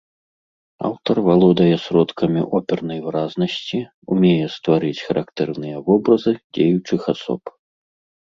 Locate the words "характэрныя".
5.09-5.75